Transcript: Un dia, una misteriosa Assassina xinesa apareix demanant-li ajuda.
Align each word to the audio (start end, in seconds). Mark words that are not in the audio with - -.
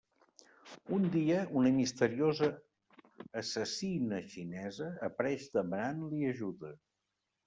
Un 0.95 1.03
dia, 1.15 1.41
una 1.59 1.71
misteriosa 1.73 2.47
Assassina 3.41 4.21
xinesa 4.37 4.87
apareix 5.09 5.45
demanant-li 5.59 6.23
ajuda. 6.31 6.73